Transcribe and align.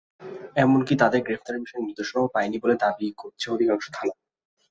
এমনকি 0.55 0.93
তাঁদের 0.95 1.21
গ্রেপ্তারের 1.23 1.63
বিষয়ে 1.63 1.85
নির্দেশনাও 1.85 2.31
পায়নি 2.35 2.57
বলে 2.59 2.75
দাবি 2.83 3.07
করছে 3.17 3.45
অধিকাংশ 3.51 3.85
থানা। 3.93 4.13